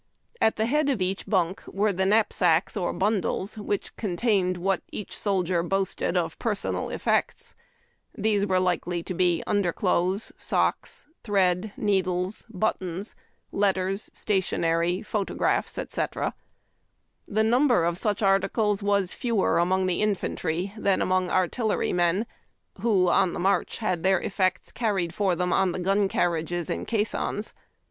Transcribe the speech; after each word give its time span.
At 0.41 0.55
the 0.55 0.65
head 0.65 0.89
of 0.89 0.99
each 0.99 1.27
bunk 1.27 1.61
Avere 1.65 1.95
the 1.95 2.07
knapsacks 2.07 2.75
or 2.75 2.91
bundles 2.91 3.55
which 3.55 3.95
contained 3.97 4.57
what 4.57 4.81
each 4.91 5.15
soldier 5.15 5.61
boasted 5.61 6.17
of 6.17 6.39
personal 6.39 6.89
INSIDK 6.89 6.89
VIEW 6.89 6.95
OK 6.95 7.09
A 7.11 7.11
LOG 7.11 7.13
HUT. 7.13 7.13
effects. 7.13 7.55
These 8.15 8.45
were 8.47 8.59
likely 8.59 9.03
to 9.03 9.13
be 9.13 9.43
under 9.45 9.71
clothes, 9.71 10.31
socks, 10.39 11.05
thread, 11.23 11.71
needles, 11.77 12.47
buttons, 12.49 13.13
letters, 13.51 14.09
stationery, 14.11 15.03
photographs, 15.03 15.77
etc. 15.77 16.33
The 17.27 17.43
number 17.43 17.85
of 17.85 17.99
such 17.99 18.23
articles 18.23 18.81
was 18.81 19.13
fewer 19.13 19.59
among 19.59 19.87
infantry 19.91 20.73
than 20.79 21.03
among 21.03 21.29
artillerymen, 21.29 22.25
who, 22.79 23.07
on 23.07 23.33
the 23.33 23.39
march, 23.39 23.77
had 23.77 24.01
their 24.01 24.19
effects 24.19 24.71
carried 24.71 25.13
for 25.13 25.35
them 25.35 25.53
on 25.53 25.73
the 25.73 25.79
gun 25.79 26.07
carriages 26.07 26.71
and 26.71 26.87
caissons. 26.87 27.53